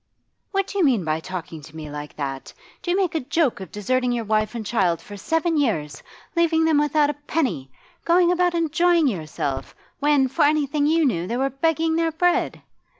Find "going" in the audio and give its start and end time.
8.03-8.31